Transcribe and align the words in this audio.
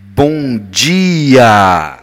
Bom 0.00 0.58
dia! 0.70 1.98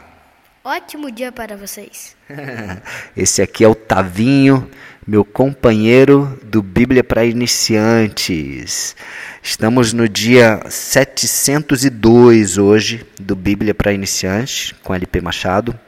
Ótimo 0.63 1.10
dia 1.10 1.31
para 1.31 1.55
vocês. 1.55 2.15
Esse 3.15 3.41
aqui 3.41 3.64
é 3.64 3.68
o 3.68 3.73
Tavinho, 3.73 4.70
meu 5.07 5.23
companheiro 5.23 6.38
do 6.44 6.62
Bíblia 6.62 7.05
para 7.05 7.23
Iniciantes. 7.23 8.97
Estamos 9.42 9.94
no 9.94 10.10
dia 10.10 10.60
702 10.70 12.58
hoje 12.58 13.05
do 13.18 13.34
Bíblia 13.34 13.73
para 13.73 13.94
Iniciantes, 13.94 14.73
com 14.84 14.93
LP 14.93 15.21
Machado, 15.21 15.80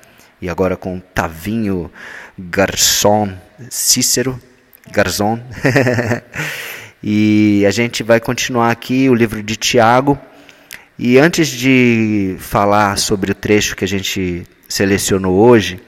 e 0.41 0.49
agora 0.49 0.77
com 0.77 1.01
Tavinho 1.01 1.91
Garçom 2.37 3.37
Cícero. 3.69 4.39
Garzon. 4.91 5.39
e 7.03 7.65
a 7.67 7.71
gente 7.71 8.01
vai 8.01 8.21
continuar 8.21 8.71
aqui 8.71 9.09
o 9.09 9.13
livro 9.13 9.43
de 9.43 9.57
Tiago. 9.57 10.17
E 10.99 11.19
antes 11.19 11.49
de 11.49 12.37
falar 12.39 12.97
sobre 12.97 13.31
o 13.31 13.35
trecho 13.35 13.75
que 13.75 13.85
a 13.85 13.87
gente 13.87 14.47
selecionou 14.67 15.35
hoje, 15.35 15.79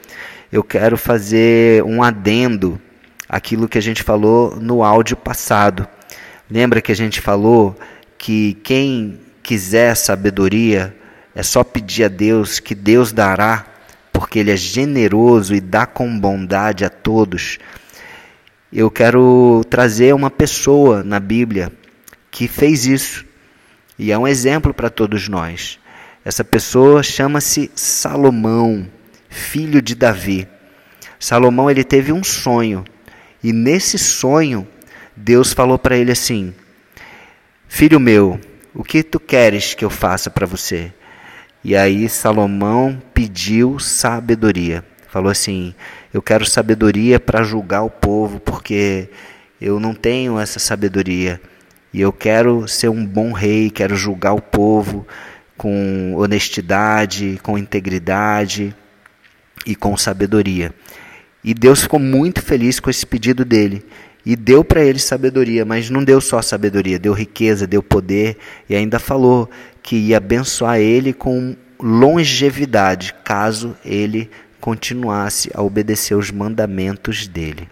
eu 0.52 0.64
quero 0.64 1.00
fazer 1.00 1.84
um 1.84 2.04
adendo 2.04 2.80
àquilo 3.28 3.68
que 3.68 3.80
a 3.80 3.82
gente 3.82 4.04
falou 4.04 4.56
no 4.58 4.84
áudio 4.84 5.18
passado. 5.18 5.88
Lembra 6.48 6.80
que 6.80 6.92
a 6.92 6.96
gente 6.96 7.22
falou 7.22 7.76
que 8.20 8.54
quem 8.62 9.20
quiser 9.42 9.96
sabedoria 9.96 10.96
é 11.34 11.42
só 11.42 11.64
pedir 11.64 12.04
a 12.04 12.08
Deus 12.08 12.60
que 12.60 12.76
Deus 12.76 13.12
dará, 13.12 13.66
porque 14.14 14.38
Ele 14.38 14.52
é 14.52 14.58
generoso 14.58 15.56
e 15.56 15.60
dá 15.60 15.88
com 15.88 16.20
bondade 16.20 16.86
a 16.86 16.90
todos. 16.90 17.58
Eu 18.72 18.92
quero 18.92 19.64
trazer 19.72 20.14
uma 20.14 20.30
pessoa 20.30 21.04
na 21.04 21.20
Bíblia 21.20 21.72
que 22.30 22.48
fez 22.48 22.86
isso 22.86 23.28
e 24.00 24.14
é 24.14 24.18
um 24.18 24.26
exemplo 24.26 24.74
para 24.74 24.90
todos 24.90 25.28
nós. 25.28 25.78
Essa 26.24 26.44
pessoa 26.44 27.04
chama-se 27.04 27.70
Salomão, 27.76 28.88
filho 29.30 29.82
de 29.82 29.94
Davi. 29.94 30.48
Salomão 31.20 31.70
ele 31.70 31.84
teve 31.84 32.14
um 32.14 32.24
sonho 32.24 32.86
e 33.44 33.52
nesse 33.52 33.98
sonho 33.98 34.66
Deus 35.16 35.52
falou 35.52 35.78
para 35.78 35.98
ele 35.98 36.14
assim: 36.14 36.54
Filho 37.68 38.00
meu, 38.00 38.40
o 38.74 38.86
que 38.86 39.04
tu 39.04 39.20
queres 39.20 39.74
que 39.74 39.84
eu 39.84 39.90
faça 39.90 40.30
para 40.30 40.46
você? 40.46 40.94
E 41.62 41.76
aí 41.76 42.08
Salomão 42.08 43.02
pediu 43.14 43.80
sabedoria. 43.80 44.84
Falou 45.10 45.30
assim: 45.30 45.76
Eu 46.14 46.22
quero 46.22 46.46
sabedoria 46.46 47.20
para 47.20 47.44
julgar 47.44 47.84
o 47.84 47.90
povo, 47.90 48.40
porque 48.40 49.10
eu 49.60 49.78
não 49.78 49.94
tenho 49.94 50.40
essa 50.40 50.58
sabedoria. 50.58 51.42
E 51.94 52.02
eu 52.02 52.12
quero 52.14 52.68
ser 52.68 52.90
um 52.90 53.06
bom 53.06 53.32
rei, 53.32 53.70
quero 53.70 53.96
julgar 53.96 54.34
o 54.34 54.42
povo 54.42 55.08
com 55.58 56.14
honestidade, 56.16 57.40
com 57.44 57.58
integridade 57.58 58.76
e 59.66 59.76
com 59.76 59.98
sabedoria. 59.98 60.74
E 61.44 61.54
Deus 61.54 61.82
ficou 61.82 62.00
muito 62.00 62.42
feliz 62.42 62.80
com 62.80 62.90
esse 62.90 63.06
pedido 63.06 63.44
dele 63.44 63.86
e 64.26 64.36
deu 64.36 64.64
para 64.64 64.84
ele 64.84 65.00
sabedoria, 65.00 65.66
mas 65.66 65.90
não 65.90 66.04
deu 66.04 66.22
só 66.22 66.42
sabedoria, 66.42 67.00
deu 67.00 67.14
riqueza, 67.14 67.66
deu 67.66 67.82
poder 67.82 68.38
e 68.70 68.76
ainda 68.76 69.00
falou 69.00 69.50
que 69.82 69.96
ia 69.96 70.18
abençoar 70.18 70.80
ele 70.80 71.14
com 71.14 71.56
longevidade, 71.82 73.16
caso 73.24 73.76
ele 73.84 74.30
continuasse 74.60 75.50
a 75.54 75.62
obedecer 75.62 76.16
os 76.16 76.30
mandamentos 76.30 77.28
dele. 77.28 77.68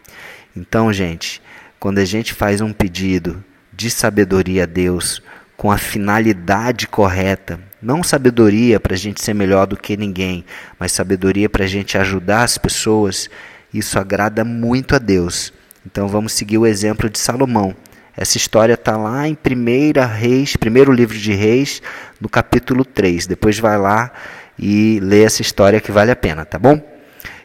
Então, 0.55 0.91
gente, 0.91 1.41
quando 1.79 1.99
a 1.99 2.05
gente 2.05 2.33
faz 2.33 2.61
um 2.61 2.71
pedido 2.71 3.43
de 3.77 3.91
sabedoria 3.91 4.63
a 4.63 4.65
Deus 4.65 5.21
com 5.55 5.71
a 5.71 5.77
finalidade 5.77 6.87
correta. 6.87 7.59
Não 7.79 8.01
sabedoria 8.01 8.79
para 8.79 8.95
a 8.95 8.97
gente 8.97 9.21
ser 9.21 9.35
melhor 9.35 9.67
do 9.67 9.77
que 9.77 9.95
ninguém, 9.95 10.43
mas 10.79 10.91
sabedoria 10.91 11.47
para 11.47 11.63
a 11.63 11.67
gente 11.67 11.95
ajudar 11.95 12.41
as 12.41 12.57
pessoas. 12.57 13.29
Isso 13.71 13.99
agrada 13.99 14.43
muito 14.43 14.95
a 14.95 14.97
Deus. 14.97 15.53
Então 15.85 16.07
vamos 16.07 16.33
seguir 16.33 16.57
o 16.57 16.65
exemplo 16.65 17.07
de 17.07 17.19
Salomão. 17.19 17.75
Essa 18.15 18.35
história 18.37 18.73
está 18.73 18.97
lá 18.97 19.27
em 19.27 19.37
1 19.37 20.07
Reis, 20.07 20.57
primeiro 20.57 20.91
livro 20.91 21.15
de 21.15 21.33
Reis, 21.33 21.79
no 22.19 22.27
capítulo 22.27 22.83
3. 22.83 23.27
Depois 23.27 23.59
vai 23.59 23.77
lá 23.77 24.11
e 24.57 24.99
lê 25.03 25.21
essa 25.21 25.43
história 25.43 25.79
que 25.79 25.91
vale 25.91 26.09
a 26.09 26.15
pena, 26.15 26.43
tá 26.43 26.57
bom? 26.57 26.81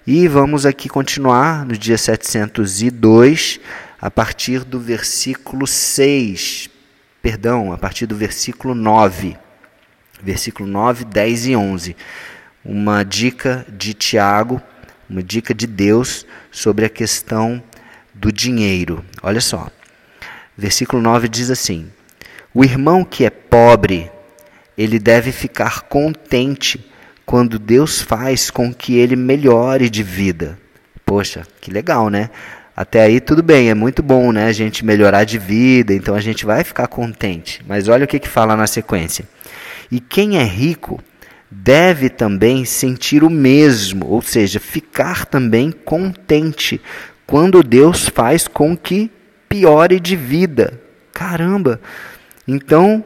E 0.06 0.26
vamos 0.26 0.64
aqui 0.64 0.88
continuar 0.88 1.66
no 1.66 1.76
dia 1.76 1.98
702 1.98 3.60
a 4.02 4.10
partir 4.10 4.64
do 4.64 4.80
versículo 4.80 5.64
6, 5.64 6.68
perdão, 7.22 7.72
a 7.72 7.78
partir 7.78 8.04
do 8.04 8.16
versículo 8.16 8.74
9. 8.74 9.38
Versículo 10.20 10.68
9, 10.68 11.04
10 11.04 11.46
e 11.46 11.56
11. 11.56 11.96
Uma 12.64 13.04
dica 13.04 13.64
de 13.68 13.94
Tiago, 13.94 14.60
uma 15.08 15.22
dica 15.22 15.54
de 15.54 15.68
Deus 15.68 16.26
sobre 16.50 16.84
a 16.84 16.88
questão 16.88 17.62
do 18.12 18.32
dinheiro. 18.32 19.04
Olha 19.22 19.40
só. 19.40 19.70
Versículo 20.58 21.00
9 21.00 21.28
diz 21.28 21.48
assim: 21.48 21.88
O 22.52 22.64
irmão 22.64 23.04
que 23.04 23.24
é 23.24 23.30
pobre, 23.30 24.10
ele 24.76 24.98
deve 24.98 25.30
ficar 25.30 25.82
contente 25.82 26.84
quando 27.24 27.56
Deus 27.56 28.02
faz 28.02 28.50
com 28.50 28.74
que 28.74 28.96
ele 28.96 29.14
melhore 29.14 29.88
de 29.88 30.02
vida. 30.02 30.58
Poxa, 31.06 31.46
que 31.60 31.70
legal, 31.70 32.10
né? 32.10 32.30
Até 32.76 33.02
aí 33.02 33.20
tudo 33.20 33.42
bem, 33.42 33.68
é 33.68 33.74
muito 33.74 34.02
bom, 34.02 34.32
né? 34.32 34.46
A 34.46 34.52
gente 34.52 34.84
melhorar 34.84 35.24
de 35.24 35.38
vida, 35.38 35.92
então 35.92 36.14
a 36.14 36.20
gente 36.20 36.46
vai 36.46 36.64
ficar 36.64 36.86
contente. 36.86 37.62
Mas 37.66 37.86
olha 37.86 38.04
o 38.04 38.08
que, 38.08 38.18
que 38.18 38.28
fala 38.28 38.56
na 38.56 38.66
sequência. 38.66 39.26
E 39.90 40.00
quem 40.00 40.38
é 40.38 40.44
rico 40.44 40.98
deve 41.50 42.08
também 42.08 42.64
sentir 42.64 43.22
o 43.22 43.28
mesmo, 43.28 44.06
ou 44.06 44.22
seja, 44.22 44.58
ficar 44.58 45.26
também 45.26 45.70
contente 45.70 46.80
quando 47.26 47.62
Deus 47.62 48.08
faz 48.08 48.48
com 48.48 48.74
que 48.74 49.10
piore 49.50 50.00
de 50.00 50.16
vida. 50.16 50.80
Caramba! 51.12 51.78
Então, 52.48 53.04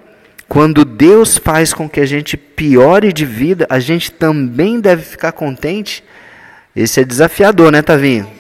quando 0.49 0.85
Deus 0.85 1.37
faz 1.37 1.73
com 1.73 1.89
que 1.89 1.99
a 1.99 2.07
gente 2.07 2.37
piore 2.37 3.13
de 3.13 3.27
vida, 3.27 3.67
a 3.69 3.81
gente 3.81 4.13
também 4.13 4.81
deve 4.81 5.03
ficar 5.03 5.33
contente. 5.33 6.05
Esse 6.75 7.01
é 7.01 7.05
desafiador, 7.05 7.73
né, 7.73 7.83
Tavinho? 7.83 8.36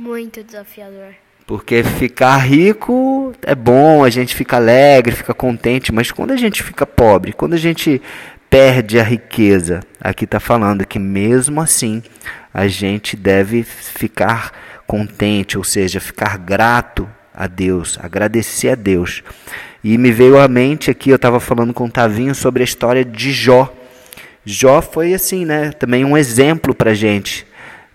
Muito 0.00 0.42
desafiador. 0.42 1.12
Porque 1.46 1.82
ficar 1.82 2.38
rico 2.38 3.34
é 3.42 3.54
bom, 3.54 4.02
a 4.02 4.08
gente 4.08 4.34
fica 4.34 4.56
alegre, 4.56 5.14
fica 5.14 5.34
contente, 5.34 5.92
mas 5.92 6.10
quando 6.10 6.30
a 6.30 6.38
gente 6.38 6.62
fica 6.62 6.86
pobre, 6.86 7.34
quando 7.34 7.52
a 7.52 7.58
gente 7.58 8.00
perde 8.48 8.98
a 8.98 9.02
riqueza, 9.02 9.80
aqui 10.00 10.24
está 10.24 10.40
falando 10.40 10.86
que 10.86 10.98
mesmo 10.98 11.60
assim 11.60 12.02
a 12.52 12.66
gente 12.66 13.14
deve 13.14 13.62
ficar 13.62 14.52
contente, 14.86 15.58
ou 15.58 15.64
seja, 15.64 16.00
ficar 16.00 16.38
grato 16.38 17.06
a 17.34 17.46
Deus, 17.46 17.98
agradecer 18.00 18.70
a 18.70 18.74
Deus. 18.74 19.22
E 19.84 19.98
me 19.98 20.10
veio 20.12 20.40
à 20.40 20.48
mente 20.48 20.90
aqui, 20.90 21.10
eu 21.10 21.16
estava 21.16 21.38
falando 21.38 21.74
com 21.74 21.84
o 21.84 21.90
Tavinho 21.90 22.34
sobre 22.34 22.62
a 22.62 22.64
história 22.64 23.04
de 23.04 23.32
Jó. 23.32 23.70
Jó 24.46 24.80
foi 24.80 25.12
assim, 25.12 25.44
né? 25.44 25.72
Também 25.72 26.06
um 26.06 26.16
exemplo 26.16 26.74
para 26.74 26.94
gente. 26.94 27.46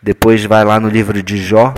Depois 0.03 0.45
vai 0.45 0.63
lá 0.63 0.79
no 0.79 0.87
livro 0.87 1.23
de 1.23 1.37
Jó, 1.37 1.73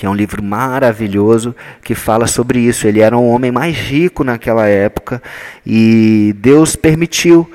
que 0.00 0.06
é 0.06 0.08
um 0.08 0.14
livro 0.14 0.42
maravilhoso 0.42 1.54
que 1.84 1.94
fala 1.94 2.26
sobre 2.26 2.58
isso. 2.58 2.88
Ele 2.88 3.00
era 3.00 3.18
um 3.18 3.28
homem 3.28 3.52
mais 3.52 3.76
rico 3.76 4.24
naquela 4.24 4.66
época 4.66 5.22
e 5.66 6.34
Deus 6.38 6.74
permitiu 6.74 7.46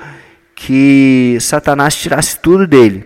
que 0.54 1.36
Satanás 1.40 1.96
tirasse 1.96 2.38
tudo 2.38 2.64
dele. 2.64 3.04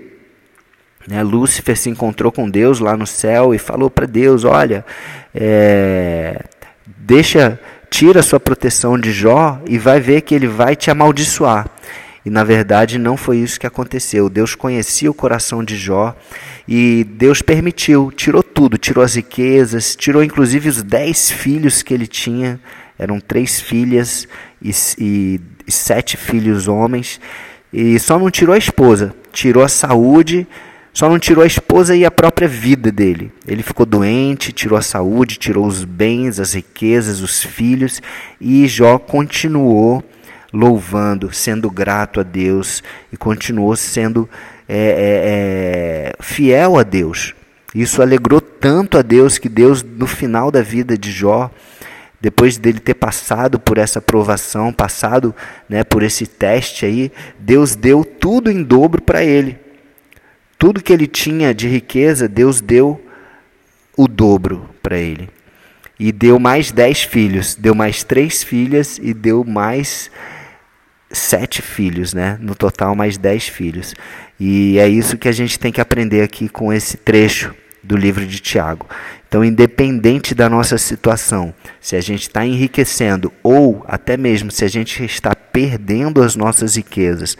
Né? 1.08 1.22
Lúcifer 1.22 1.74
se 1.74 1.88
encontrou 1.88 2.30
com 2.30 2.50
Deus 2.50 2.80
lá 2.80 2.94
no 2.98 3.06
céu 3.06 3.54
e 3.54 3.58
falou 3.58 3.88
para 3.88 4.04
Deus: 4.04 4.44
Olha, 4.44 4.84
é, 5.34 6.44
deixa, 6.86 7.58
tira 7.88 8.20
a 8.20 8.22
sua 8.22 8.38
proteção 8.38 8.98
de 8.98 9.10
Jó 9.10 9.58
e 9.66 9.78
vai 9.78 10.00
ver 10.00 10.20
que 10.20 10.34
ele 10.34 10.48
vai 10.48 10.76
te 10.76 10.90
amaldiçoar. 10.90 11.66
E 12.24 12.30
na 12.30 12.44
verdade 12.44 12.98
não 12.98 13.16
foi 13.16 13.38
isso 13.38 13.58
que 13.58 13.66
aconteceu. 13.66 14.28
Deus 14.28 14.54
conhecia 14.54 15.10
o 15.10 15.14
coração 15.14 15.64
de 15.64 15.76
Jó 15.76 16.14
e 16.68 17.04
Deus 17.04 17.40
permitiu, 17.42 18.12
tirou 18.14 18.42
tudo, 18.42 18.76
tirou 18.76 19.02
as 19.02 19.14
riquezas, 19.14 19.96
tirou 19.96 20.22
inclusive 20.22 20.68
os 20.68 20.82
dez 20.82 21.30
filhos 21.30 21.82
que 21.82 21.94
ele 21.94 22.06
tinha, 22.06 22.60
eram 22.98 23.18
três 23.18 23.60
filhas 23.60 24.28
e, 24.60 24.70
e, 24.98 25.40
e 25.66 25.72
sete 25.72 26.16
filhos 26.16 26.68
homens, 26.68 27.18
e 27.72 27.98
só 27.98 28.18
não 28.18 28.30
tirou 28.30 28.54
a 28.54 28.58
esposa, 28.58 29.14
tirou 29.32 29.64
a 29.64 29.68
saúde, 29.68 30.46
só 30.92 31.08
não 31.08 31.18
tirou 31.18 31.42
a 31.42 31.46
esposa 31.46 31.96
e 31.96 32.04
a 32.04 32.10
própria 32.10 32.48
vida 32.48 32.92
dele. 32.92 33.32
Ele 33.46 33.62
ficou 33.62 33.86
doente, 33.86 34.52
tirou 34.52 34.76
a 34.76 34.82
saúde, 34.82 35.38
tirou 35.38 35.66
os 35.66 35.84
bens, 35.84 36.38
as 36.38 36.54
riquezas, 36.54 37.20
os 37.20 37.42
filhos, 37.42 38.02
e 38.40 38.66
Jó 38.66 38.98
continuou 38.98 40.04
louvando, 40.52 41.32
sendo 41.32 41.70
grato 41.70 42.20
a 42.20 42.22
Deus 42.22 42.82
e 43.12 43.16
continuou 43.16 43.76
sendo 43.76 44.28
é, 44.68 44.76
é, 44.76 46.12
é, 46.12 46.12
fiel 46.22 46.78
a 46.78 46.82
Deus. 46.82 47.34
Isso 47.74 48.02
alegrou 48.02 48.40
tanto 48.40 48.98
a 48.98 49.02
Deus 49.02 49.38
que 49.38 49.48
Deus, 49.48 49.82
no 49.82 50.06
final 50.06 50.50
da 50.50 50.62
vida 50.62 50.98
de 50.98 51.10
Jó, 51.12 51.50
depois 52.20 52.58
dele 52.58 52.80
ter 52.80 52.94
passado 52.94 53.58
por 53.58 53.78
essa 53.78 54.00
provação, 54.00 54.72
passado 54.72 55.34
né, 55.68 55.82
por 55.84 56.02
esse 56.02 56.26
teste 56.26 56.84
aí, 56.84 57.10
Deus 57.38 57.74
deu 57.74 58.04
tudo 58.04 58.50
em 58.50 58.62
dobro 58.62 59.00
para 59.00 59.24
ele. 59.24 59.58
Tudo 60.58 60.82
que 60.82 60.92
ele 60.92 61.06
tinha 61.06 61.54
de 61.54 61.66
riqueza, 61.66 62.28
Deus 62.28 62.60
deu 62.60 63.00
o 63.96 64.06
dobro 64.06 64.68
para 64.82 64.98
ele. 64.98 65.30
E 65.98 66.12
deu 66.12 66.38
mais 66.38 66.70
dez 66.70 67.02
filhos, 67.02 67.54
deu 67.54 67.74
mais 67.74 68.04
três 68.04 68.42
filhas 68.42 68.98
e 69.02 69.14
deu 69.14 69.44
mais 69.44 70.10
sete 71.10 71.60
filhos, 71.62 72.14
né? 72.14 72.38
No 72.40 72.54
total, 72.54 72.94
mais 72.94 73.18
dez 73.18 73.48
filhos. 73.48 73.94
E 74.38 74.78
é 74.78 74.88
isso 74.88 75.18
que 75.18 75.28
a 75.28 75.32
gente 75.32 75.58
tem 75.58 75.72
que 75.72 75.80
aprender 75.80 76.22
aqui 76.22 76.48
com 76.48 76.72
esse 76.72 76.96
trecho 76.96 77.54
do 77.82 77.96
livro 77.96 78.26
de 78.26 78.38
Tiago. 78.40 78.86
Então, 79.28 79.44
independente 79.44 80.34
da 80.34 80.48
nossa 80.48 80.76
situação, 80.76 81.54
se 81.80 81.94
a 81.94 82.00
gente 82.00 82.22
está 82.22 82.44
enriquecendo 82.44 83.32
ou 83.42 83.84
até 83.86 84.16
mesmo 84.16 84.50
se 84.50 84.64
a 84.64 84.68
gente 84.68 85.04
está 85.04 85.34
perdendo 85.34 86.22
as 86.22 86.34
nossas 86.34 86.76
riquezas, 86.76 87.36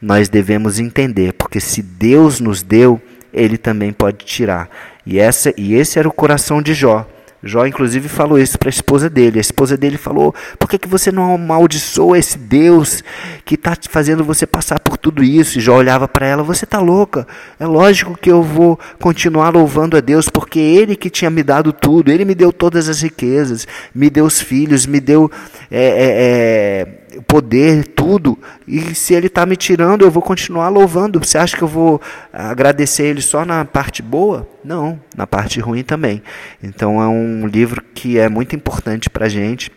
nós 0.00 0.28
devemos 0.28 0.78
entender, 0.78 1.32
porque 1.34 1.60
se 1.60 1.82
Deus 1.82 2.40
nos 2.40 2.62
deu, 2.62 3.00
Ele 3.32 3.58
também 3.58 3.92
pode 3.92 4.24
tirar. 4.24 4.68
E, 5.06 5.18
essa, 5.18 5.52
e 5.56 5.74
esse 5.74 5.98
era 5.98 6.08
o 6.08 6.12
coração 6.12 6.62
de 6.62 6.72
Jó. 6.72 7.06
Jó, 7.46 7.66
inclusive, 7.66 8.08
falou 8.08 8.38
isso 8.38 8.58
para 8.58 8.68
a 8.68 8.70
esposa 8.70 9.10
dele. 9.10 9.38
A 9.38 9.40
esposa 9.40 9.76
dele 9.76 9.98
falou: 9.98 10.34
Por 10.58 10.68
que, 10.68 10.78
que 10.78 10.88
você 10.88 11.12
não 11.12 11.34
amaldiçoa 11.34 12.18
esse 12.18 12.38
Deus 12.38 13.04
que 13.44 13.54
está 13.54 13.76
fazendo 13.90 14.24
você 14.24 14.46
passar 14.46 14.80
por 14.80 14.96
tudo 14.96 15.22
isso? 15.22 15.58
E 15.58 15.60
Jó 15.60 15.76
olhava 15.76 16.08
para 16.08 16.26
ela: 16.26 16.42
Você 16.42 16.64
está 16.64 16.80
louca? 16.80 17.26
É 17.60 17.66
lógico 17.66 18.16
que 18.16 18.30
eu 18.30 18.42
vou 18.42 18.78
continuar 18.98 19.50
louvando 19.50 19.96
a 19.96 20.00
Deus, 20.00 20.28
porque 20.28 20.58
Ele 20.58 20.96
que 20.96 21.10
tinha 21.10 21.30
me 21.30 21.42
dado 21.42 21.72
tudo, 21.72 22.10
Ele 22.10 22.24
me 22.24 22.34
deu 22.34 22.50
todas 22.50 22.88
as 22.88 23.02
riquezas, 23.02 23.68
me 23.94 24.08
deu 24.08 24.24
os 24.24 24.40
filhos, 24.40 24.86
me 24.86 24.98
deu. 24.98 25.30
É, 25.70 25.84
é, 25.84 27.16
é, 27.16 27.20
poder, 27.22 27.86
tudo. 27.88 28.38
E 28.66 28.94
se 28.94 29.14
ele 29.14 29.28
está 29.28 29.46
me 29.46 29.56
tirando, 29.56 30.02
eu 30.02 30.10
vou 30.10 30.22
continuar 30.22 30.68
louvando. 30.68 31.18
Você 31.18 31.38
acha 31.38 31.56
que 31.56 31.62
eu 31.62 31.68
vou 31.68 32.00
agradecer 32.32 33.04
ele 33.04 33.20
só 33.20 33.44
na 33.44 33.64
parte 33.64 34.02
boa? 34.02 34.48
Não, 34.64 35.00
na 35.16 35.26
parte 35.26 35.60
ruim 35.60 35.82
também. 35.82 36.22
Então 36.62 37.00
é 37.00 37.08
um 37.08 37.46
livro 37.46 37.82
que 37.94 38.18
é 38.18 38.28
muito 38.28 38.54
importante 38.54 39.08
para 39.08 39.26
a 39.26 39.28
gente 39.28 39.70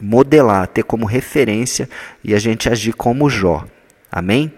modelar, 0.00 0.66
ter 0.66 0.82
como 0.82 1.04
referência 1.04 1.88
e 2.24 2.34
a 2.34 2.38
gente 2.38 2.68
agir 2.68 2.92
como 2.92 3.28
Jó. 3.28 3.64
Amém? 4.10 4.52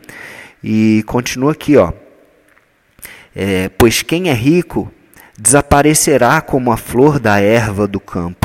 E 0.62 1.02
continua 1.06 1.52
aqui, 1.52 1.76
ó. 1.76 1.92
É, 3.34 3.68
pois 3.70 4.02
quem 4.02 4.28
é 4.28 4.32
rico 4.32 4.92
desaparecerá 5.38 6.40
como 6.40 6.70
a 6.70 6.76
flor 6.76 7.18
da 7.18 7.40
erva 7.40 7.86
do 7.86 7.98
campo. 7.98 8.41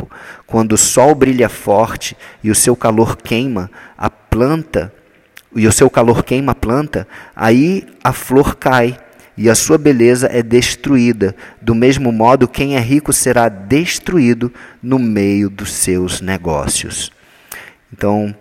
Quando 0.47 0.73
o 0.73 0.77
sol 0.77 1.13
brilha 1.13 1.49
forte 1.49 2.17
e 2.44 2.49
o 2.49 2.55
seu 2.55 2.75
calor 2.75 3.17
queima 3.17 3.69
a 3.95 4.09
planta, 4.09 4.91
e 5.55 5.67
o 5.67 5.71
seu 5.71 5.89
calor 5.89 6.23
queima 6.23 6.53
a 6.53 6.55
planta, 6.55 7.07
aí 7.35 7.85
a 8.03 8.11
flor 8.13 8.55
cai 8.55 8.97
e 9.38 9.49
a 9.49 9.55
sua 9.55 9.77
beleza 9.77 10.27
é 10.31 10.41
destruída. 10.41 11.35
Do 11.61 11.75
mesmo 11.75 12.11
modo, 12.11 12.47
quem 12.47 12.75
é 12.75 12.79
rico 12.79 13.13
será 13.13 13.49
destruído 13.49 14.51
no 14.81 14.97
meio 14.97 15.49
dos 15.49 15.71
seus 15.71 16.21
negócios. 16.21 17.11
Então, 17.94 18.35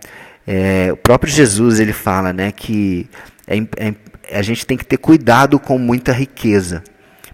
é, 0.46 0.90
o 0.92 0.96
próprio 0.96 1.30
Jesus 1.32 1.80
ele 1.80 1.92
fala 1.92 2.32
né, 2.32 2.52
que 2.52 3.08
é, 3.46 3.58
é, 3.76 3.94
a 4.32 4.42
gente 4.42 4.64
tem 4.64 4.76
que 4.76 4.86
ter 4.86 4.96
cuidado 4.96 5.58
com 5.58 5.78
muita 5.78 6.12
riqueza 6.12 6.82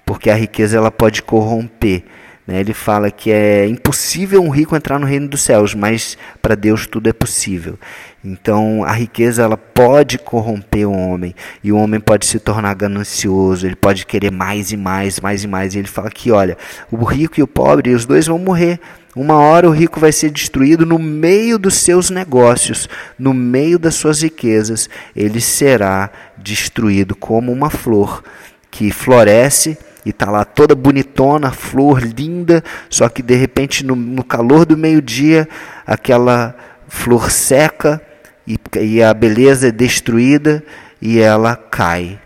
porque 0.04 0.30
a 0.30 0.34
riqueza 0.34 0.76
ela 0.76 0.90
pode 0.90 1.22
corromper. 1.22 2.04
Né? 2.46 2.60
Ele 2.60 2.74
fala 2.74 3.10
que 3.10 3.30
é 3.30 3.66
impossível 3.66 4.42
um 4.42 4.50
rico 4.50 4.74
entrar 4.74 4.98
no 4.98 5.06
reino 5.06 5.28
dos 5.28 5.42
céus, 5.42 5.74
mas 5.74 6.18
para 6.40 6.54
Deus 6.54 6.86
tudo 6.86 7.08
é 7.08 7.12
possível. 7.12 7.78
Então 8.24 8.84
a 8.84 8.92
riqueza 8.92 9.42
ela 9.42 9.56
pode 9.56 10.18
corromper 10.18 10.88
o 10.88 10.92
homem 10.92 11.34
e 11.62 11.72
o 11.72 11.76
homem 11.76 12.00
pode 12.00 12.26
se 12.26 12.38
tornar 12.38 12.74
ganancioso, 12.74 13.66
ele 13.66 13.76
pode 13.76 14.06
querer 14.06 14.30
mais 14.30 14.72
e 14.72 14.76
mais, 14.76 15.20
mais 15.20 15.44
e 15.44 15.46
mais. 15.46 15.74
E 15.74 15.78
ele 15.78 15.88
fala 15.88 16.10
que 16.10 16.30
olha, 16.30 16.56
o 16.90 17.04
rico 17.04 17.38
e 17.38 17.42
o 17.42 17.48
pobre, 17.48 17.94
os 17.94 18.06
dois 18.06 18.26
vão 18.26 18.38
morrer. 18.38 18.80
Uma 19.14 19.38
hora 19.38 19.68
o 19.68 19.72
rico 19.72 20.00
vai 20.00 20.10
ser 20.10 20.30
destruído 20.30 20.86
no 20.86 20.98
meio 20.98 21.58
dos 21.58 21.74
seus 21.74 22.08
negócios, 22.08 22.88
no 23.18 23.34
meio 23.34 23.78
das 23.78 23.94
suas 23.94 24.22
riquezas, 24.22 24.88
ele 25.14 25.38
será 25.38 26.10
destruído 26.38 27.14
como 27.14 27.52
uma 27.52 27.68
flor 27.68 28.24
que 28.70 28.90
floresce 28.90 29.76
e 30.04 30.10
está 30.10 30.30
lá 30.30 30.44
toda 30.44 30.74
bonitona, 30.74 31.50
flor 31.50 32.02
linda, 32.02 32.62
só 32.90 33.08
que 33.08 33.22
de 33.22 33.34
repente 33.34 33.84
no, 33.84 33.94
no 33.94 34.24
calor 34.24 34.64
do 34.64 34.76
meio-dia 34.76 35.48
aquela 35.86 36.54
flor 36.88 37.30
seca 37.30 38.00
e, 38.46 38.58
e, 38.80 39.02
a 39.02 39.14
beleza 39.14 39.68
é 39.68 39.72
destruída 39.72 40.62
e 41.00 41.18
ela 41.18 41.56
cai. 41.56 42.20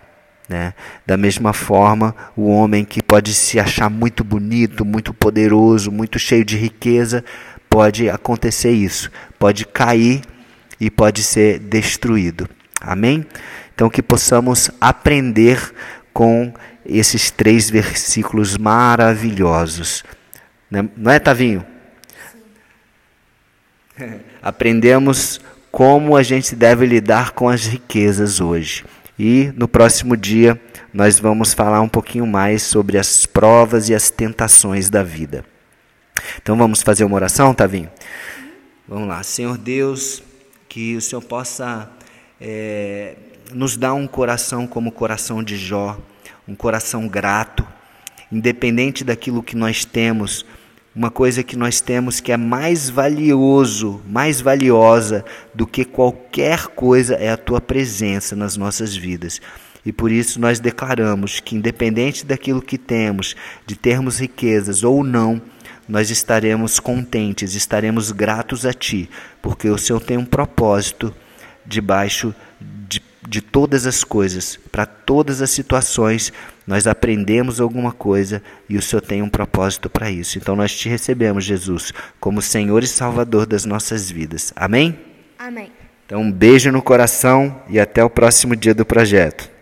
Né? 0.49 0.73
Da 1.05 1.17
mesma 1.17 1.53
forma, 1.53 2.15
o 2.37 2.49
homem 2.49 2.85
que 2.85 3.03
pode 3.03 3.35
se 3.35 3.59
achar 3.59 3.91
muito 3.91 4.25
bonito, 4.25 4.85
muito 4.85 5.13
poderoso, 5.13 5.91
muito 5.91 6.19
cheio 6.19 6.45
de 6.45 6.57
riqueza, 6.57 7.25
pode 7.69 8.09
acontecer 8.09 8.71
isso, 8.71 9.11
pode 9.39 9.67
cair 9.67 10.23
e 10.81 10.91
pode 10.91 11.23
ser 11.23 11.59
destruído. 11.59 12.49
Amém? 12.81 13.27
Então 13.75 13.91
que 13.91 14.03
possamos 14.03 14.71
aprender 14.81 15.61
com 16.13 16.53
esses 16.89 17.31
três 17.31 17.71
versículos 17.71 18.57
maravilhosos. 18.57 20.05
Né? 20.71 20.89
Não 20.97 21.11
é, 21.11 21.19
Tavinho? 21.19 21.65
Aprendemos 24.43 25.41
como 25.71 26.17
a 26.17 26.23
gente 26.23 26.55
deve 26.57 26.87
lidar 26.87 27.33
com 27.33 27.49
as 27.49 27.67
riquezas 27.67 28.41
hoje. 28.41 28.85
E 29.19 29.53
no 29.57 29.67
próximo 29.67 30.17
dia 30.17 30.61
nós 30.93 31.19
vamos 31.19 31.53
falar 31.53 31.81
um 31.81 31.89
pouquinho 31.89 32.27
mais 32.27 32.63
sobre 32.63 32.99
as 32.99 33.27
provas 33.27 33.89
e 33.89 33.95
as 33.95 34.11
tentações 34.11 34.89
da 34.89 35.03
vida. 35.03 35.45
Então 36.41 36.57
vamos 36.57 36.83
fazer 36.83 37.05
uma 37.05 37.17
oração, 37.17 37.55
Tavinho? 37.55 37.91
Vamos 38.89 39.09
lá. 39.09 39.23
Senhor 39.23 39.59
Deus, 39.59 40.23
que 40.69 40.97
o 40.97 41.01
Senhor 41.01 41.23
possa 41.23 41.91
é, 42.41 43.17
nos 43.53 43.77
dá 43.77 43.95
um 43.95 44.07
coração 44.07 44.67
como 44.67 44.91
o 44.91 44.93
coração 44.93 45.43
de 45.43 45.57
Jó, 45.57 45.99
um 46.47 46.55
coração 46.55 47.09
grato, 47.09 47.67
independente 48.31 49.05
daquilo 49.05 49.43
que 49.43 49.57
nós 49.57 49.85
temos, 49.85 50.45
uma 50.95 51.11
coisa 51.11 51.43
que 51.43 51.57
nós 51.57 51.81
temos 51.81 52.21
que 52.21 52.33
é 52.33 52.37
mais 52.39 52.89
valioso, 52.89 54.01
mais 54.09 54.41
valiosa 54.41 55.25
do 55.55 55.67
que 55.67 55.85
qualquer 55.85 56.69
coisa 56.69 57.15
é 57.17 57.31
a 57.31 57.37
tua 57.37 57.61
presença 57.61 58.35
nas 58.35 58.57
nossas 58.57 58.97
vidas. 58.97 59.41
E 59.85 59.93
por 59.93 60.11
isso 60.11 60.41
nós 60.41 60.59
declaramos 60.59 61.39
que, 61.39 61.55
independente 61.55 62.25
daquilo 62.25 62.63
que 62.63 62.79
temos, 62.79 63.37
de 63.67 63.77
termos 63.77 64.19
riquezas 64.19 64.83
ou 64.83 65.05
não, 65.05 65.41
nós 65.89 66.11
estaremos 66.11 66.81
contentes, 66.81 67.55
estaremos 67.55 68.11
gratos 68.11 68.67
a 68.67 68.73
Ti, 68.73 69.09
porque 69.41 69.69
o 69.69 69.79
Senhor 69.79 70.01
tem 70.01 70.17
um 70.17 70.25
propósito 70.25 71.15
debaixo 71.65 72.35
de 72.61 73.01
de 73.29 73.41
todas 73.41 73.87
as 73.87 74.05
coisas, 74.05 74.59
para 74.71 74.87
todas 74.87 75.43
as 75.43 75.51
situações, 75.51 76.33
nós 76.67 76.87
aprendemos 76.87 77.61
alguma 77.61 77.93
coisa 77.93 78.43
e 78.69 78.77
o 78.77 78.83
Senhor 78.83 79.03
tem 79.03 79.23
um 79.23 79.29
propósito 79.29 79.91
para 79.91 80.11
isso. 80.11 80.39
Então 80.39 80.55
nós 80.57 80.77
te 80.77 80.89
recebemos, 80.89 81.45
Jesus, 81.45 81.93
como 82.21 82.41
Senhor 82.43 82.83
e 82.83 82.87
Salvador 82.87 83.47
das 83.47 83.65
nossas 83.65 84.11
vidas. 84.11 84.53
Amém? 84.55 84.99
Amém. 85.39 85.71
Então 86.05 86.21
um 86.21 86.33
beijo 86.33 86.71
no 86.71 86.83
coração 86.83 87.63
e 87.69 87.81
até 87.81 88.03
o 88.05 88.11
próximo 88.11 88.55
dia 88.55 88.75
do 88.75 88.87
projeto. 88.87 89.56